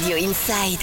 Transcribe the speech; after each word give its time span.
Radio 0.00 0.16
Inside. 0.16 0.80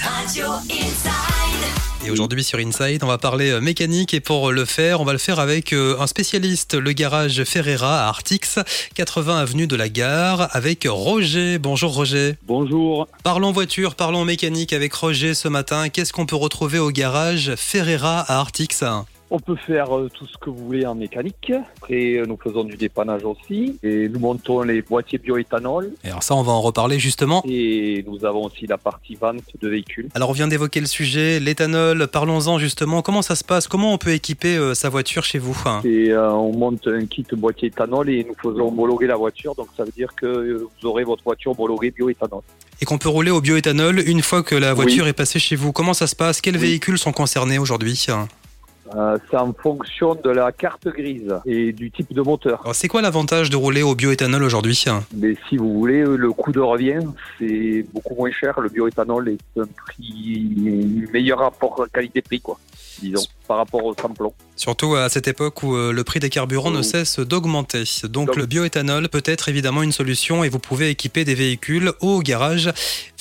Radio 0.00 0.46
Inside. 0.70 2.06
Et 2.06 2.10
aujourd'hui 2.10 2.42
sur 2.42 2.58
Inside, 2.58 3.04
on 3.04 3.06
va 3.06 3.18
parler 3.18 3.50
euh, 3.50 3.60
mécanique 3.60 4.14
et 4.14 4.20
pour 4.20 4.52
le 4.52 4.64
faire, 4.64 5.02
on 5.02 5.04
va 5.04 5.12
le 5.12 5.18
faire 5.18 5.38
avec 5.38 5.74
euh, 5.74 6.00
un 6.00 6.06
spécialiste, 6.06 6.72
le 6.72 6.92
garage 6.92 7.44
Ferreira 7.44 8.06
à 8.06 8.08
Artix, 8.08 8.58
80 8.94 9.38
avenue 9.38 9.66
de 9.66 9.76
la 9.76 9.90
Gare, 9.90 10.48
avec 10.56 10.86
Roger. 10.88 11.58
Bonjour 11.58 11.92
Roger. 11.92 12.36
Bonjour. 12.46 13.06
Parlons 13.22 13.52
voiture, 13.52 13.94
parlons 13.94 14.24
mécanique 14.24 14.72
avec 14.72 14.94
Roger 14.94 15.34
ce 15.34 15.48
matin. 15.48 15.90
Qu'est-ce 15.90 16.14
qu'on 16.14 16.24
peut 16.24 16.34
retrouver 16.34 16.78
au 16.78 16.90
garage 16.90 17.54
Ferreira 17.54 18.20
à 18.20 18.38
Artix? 18.38 18.82
On 19.30 19.38
peut 19.38 19.56
faire 19.56 19.94
euh, 19.94 20.08
tout 20.12 20.26
ce 20.26 20.38
que 20.38 20.48
vous 20.48 20.64
voulez 20.64 20.86
en 20.86 20.94
mécanique. 20.94 21.52
Après, 21.76 22.14
euh, 22.14 22.24
nous 22.26 22.38
faisons 22.42 22.64
du 22.64 22.76
dépannage 22.78 23.24
aussi. 23.24 23.78
Et 23.82 24.08
nous 24.08 24.18
montons 24.18 24.62
les 24.62 24.80
boîtiers 24.80 25.18
bioéthanol. 25.18 25.92
Et 26.02 26.08
alors 26.08 26.22
ça, 26.22 26.34
on 26.34 26.42
va 26.42 26.52
en 26.52 26.62
reparler 26.62 26.98
justement. 26.98 27.42
Et 27.46 28.02
nous 28.06 28.24
avons 28.24 28.44
aussi 28.46 28.66
la 28.66 28.78
partie 28.78 29.16
vente 29.16 29.42
de 29.60 29.68
véhicules. 29.68 30.08
Alors 30.14 30.30
on 30.30 30.32
vient 30.32 30.48
d'évoquer 30.48 30.80
le 30.80 30.86
sujet, 30.86 31.40
l'éthanol, 31.40 32.06
parlons-en 32.08 32.58
justement. 32.58 33.02
Comment 33.02 33.20
ça 33.20 33.34
se 33.36 33.44
passe? 33.44 33.68
Comment 33.68 33.92
on 33.92 33.98
peut 33.98 34.12
équiper 34.12 34.56
euh, 34.56 34.72
sa 34.72 34.88
voiture 34.88 35.24
chez 35.24 35.38
vous? 35.38 35.56
Et 35.84 36.10
euh, 36.10 36.30
on 36.32 36.52
monte 36.56 36.86
un 36.86 37.04
kit 37.04 37.26
boîtier 37.32 37.68
éthanol 37.68 38.08
et 38.08 38.24
nous 38.24 38.34
faisons 38.42 38.68
homologuer 38.68 39.06
la 39.06 39.16
voiture. 39.16 39.54
Donc 39.54 39.68
ça 39.76 39.84
veut 39.84 39.92
dire 39.94 40.14
que 40.14 40.66
vous 40.80 40.88
aurez 40.88 41.04
votre 41.04 41.22
voiture 41.22 41.52
homologuée 41.52 41.90
bioéthanol. 41.90 42.40
Et 42.80 42.86
qu'on 42.86 42.96
peut 42.96 43.08
rouler 43.10 43.30
au 43.30 43.42
bioéthanol 43.42 44.00
une 44.06 44.22
fois 44.22 44.42
que 44.42 44.54
la 44.54 44.70
Oui. 44.70 44.76
voiture 44.76 45.06
est 45.06 45.12
passée 45.12 45.38
chez 45.38 45.56
vous. 45.56 45.72
Comment 45.72 45.92
ça 45.94 46.06
se 46.06 46.16
passe? 46.16 46.40
Quels 46.40 46.54
Oui. 46.56 46.62
véhicules 46.62 46.96
sont 46.96 47.12
concernés 47.12 47.58
aujourd'hui? 47.58 48.06
Euh, 48.96 49.18
c'est 49.30 49.36
en 49.36 49.52
fonction 49.52 50.14
de 50.14 50.30
la 50.30 50.50
carte 50.52 50.88
grise 50.88 51.34
et 51.44 51.72
du 51.72 51.90
type 51.90 52.12
de 52.14 52.22
moteur. 52.22 52.60
Alors 52.62 52.74
c'est 52.74 52.88
quoi 52.88 53.02
l'avantage 53.02 53.50
de 53.50 53.56
rouler 53.56 53.82
au 53.82 53.94
bioéthanol 53.94 54.42
aujourd'hui 54.42 54.84
Mais 55.16 55.36
si 55.48 55.56
vous 55.56 55.72
voulez, 55.74 56.02
le 56.04 56.32
coût 56.32 56.52
de 56.52 56.60
revient, 56.60 57.00
c'est 57.38 57.84
beaucoup 57.92 58.14
moins 58.14 58.30
cher. 58.30 58.58
Le 58.60 58.68
bioéthanol 58.68 59.28
est 59.28 59.60
un 59.60 59.66
prix 59.66 60.54
meilleur 61.12 61.38
rapport 61.40 61.86
qualité-prix, 61.92 62.40
quoi. 62.40 62.58
Disons, 63.00 63.22
par 63.46 63.58
rapport 63.58 63.84
au 63.84 63.94
samplon. 63.94 64.32
Surtout 64.56 64.96
à 64.96 65.08
cette 65.08 65.28
époque 65.28 65.62
où 65.62 65.76
euh, 65.76 65.92
le 65.92 66.02
prix 66.02 66.18
des 66.18 66.30
carburants 66.30 66.72
ne 66.72 66.82
cesse 66.82 67.20
d'augmenter. 67.20 67.84
Donc 68.04 68.26
Donc- 68.28 68.36
le 68.36 68.46
bioéthanol 68.46 69.08
peut 69.08 69.22
être 69.24 69.48
évidemment 69.48 69.84
une 69.84 69.92
solution 69.92 70.42
et 70.42 70.48
vous 70.48 70.58
pouvez 70.58 70.90
équiper 70.90 71.24
des 71.24 71.36
véhicules 71.36 71.92
au 72.00 72.20
garage 72.20 72.72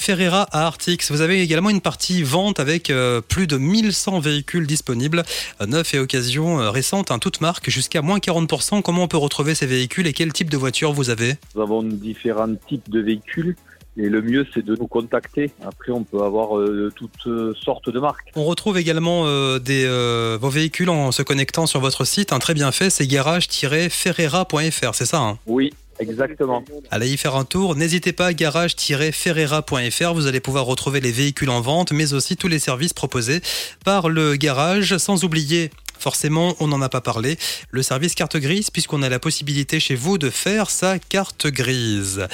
Ferreira 0.07 0.47
à 0.53 0.65
Artix. 0.67 1.11
Vous 1.11 1.19
avez 1.19 1.41
également 1.41 1.69
une 1.69 1.81
partie 1.81 2.23
vente 2.23 2.61
avec 2.61 2.89
euh, 2.89 3.19
plus 3.19 3.45
de 3.45 3.57
1100 3.57 4.21
véhicules 4.21 4.65
disponibles, 4.65 5.23
euh, 5.59 5.65
neufs 5.65 5.93
et 5.93 5.99
occasions 5.99 6.61
euh, 6.61 6.69
récentes, 6.69 7.11
hein, 7.11 7.19
toutes 7.19 7.41
marques, 7.41 7.69
jusqu'à 7.69 8.01
moins 8.01 8.19
40%. 8.19 8.81
Comment 8.81 9.03
on 9.03 9.07
peut 9.09 9.17
retrouver 9.17 9.53
ces 9.53 9.65
véhicules 9.65 10.07
et 10.07 10.13
quel 10.13 10.31
type 10.31 10.49
de 10.49 10.55
voiture 10.55 10.93
vous 10.93 11.09
avez? 11.09 11.33
Nous 11.55 11.61
avons 11.61 11.83
différents 11.83 12.55
types 12.69 12.89
de 12.89 13.01
véhicules. 13.01 13.57
Et 13.99 14.09
le 14.09 14.21
mieux, 14.21 14.45
c'est 14.53 14.63
de 14.63 14.75
nous 14.75 14.85
contacter. 14.85 15.49
Après, 15.65 15.91
on 15.91 16.03
peut 16.03 16.21
avoir 16.21 16.55
euh, 16.57 16.93
toutes 16.95 17.25
euh, 17.25 17.55
sortes 17.63 17.89
de 17.89 17.99
marques. 17.99 18.31
On 18.35 18.43
retrouve 18.43 18.77
également 18.77 19.23
euh, 19.25 19.57
des, 19.57 19.87
vos 20.39 20.49
véhicules 20.49 20.91
en 20.91 21.11
se 21.11 21.23
connectant 21.23 21.65
sur 21.65 21.79
votre 21.79 22.05
site, 22.05 22.31
un 22.31 22.37
très 22.37 22.53
bien 22.53 22.71
fait, 22.71 22.91
c'est 22.91 23.07
garage-ferreira.fr, 23.07 24.93
c'est 24.93 25.05
ça 25.05 25.19
hein? 25.19 25.39
Oui, 25.47 25.73
exactement. 25.99 26.63
Allez 26.91 27.09
y 27.09 27.17
faire 27.17 27.35
un 27.35 27.45
tour. 27.45 27.75
N'hésitez 27.75 28.13
pas, 28.13 28.33
garage-ferreira.fr. 28.33 30.13
Vous 30.13 30.27
allez 30.27 30.39
pouvoir 30.39 30.65
retrouver 30.65 30.99
les 30.99 31.11
véhicules 31.11 31.49
en 31.49 31.61
vente, 31.61 31.91
mais 31.91 32.13
aussi 32.13 32.37
tous 32.37 32.47
les 32.47 32.59
services 32.59 32.93
proposés 32.93 33.41
par 33.83 34.09
le 34.09 34.35
garage. 34.35 34.97
Sans 34.97 35.23
oublier, 35.23 35.71
forcément, 35.99 36.55
on 36.59 36.67
n'en 36.67 36.81
a 36.81 36.89
pas 36.89 37.01
parlé, 37.01 37.37
le 37.71 37.83
service 37.83 38.15
carte 38.15 38.37
grise, 38.37 38.69
puisqu'on 38.69 39.01
a 39.01 39.09
la 39.09 39.19
possibilité 39.19 39.79
chez 39.79 39.95
vous 39.95 40.17
de 40.17 40.29
faire 40.29 40.69
sa 40.69 40.99
carte 40.99 41.47
grise. 41.47 42.27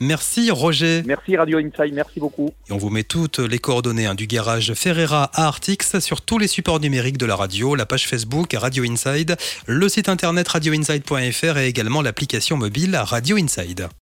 Merci 0.00 0.50
Roger. 0.50 1.02
Merci 1.04 1.36
Radio 1.36 1.58
Inside, 1.58 1.94
merci 1.94 2.20
beaucoup. 2.20 2.50
Et 2.68 2.72
on 2.72 2.78
vous 2.78 2.90
met 2.90 3.04
toutes 3.04 3.38
les 3.38 3.58
coordonnées 3.58 4.06
hein, 4.06 4.14
du 4.14 4.26
garage 4.26 4.72
Ferreira 4.74 5.30
à 5.34 5.46
Artix 5.46 5.98
sur 6.00 6.22
tous 6.22 6.38
les 6.38 6.48
supports 6.48 6.80
numériques 6.80 7.18
de 7.18 7.26
la 7.26 7.36
radio, 7.36 7.74
la 7.74 7.86
page 7.86 8.08
Facebook 8.08 8.54
Radio 8.54 8.84
Inside, 8.84 9.36
le 9.66 9.88
site 9.88 10.08
internet 10.08 10.48
radioinside.fr 10.48 11.58
et 11.58 11.66
également 11.66 12.02
l'application 12.02 12.56
mobile 12.56 12.96
Radio 12.96 13.36
Inside. 13.36 13.90